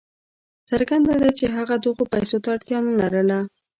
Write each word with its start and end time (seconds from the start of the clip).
څرګنده 0.69 1.13
ده 1.21 1.29
چې 1.37 1.45
هغه 1.55 1.75
دغو 1.85 2.03
پیسو 2.13 2.37
ته 2.43 2.47
اړتیا 2.55 2.77
نه 2.87 2.93
لرله. 2.99 3.39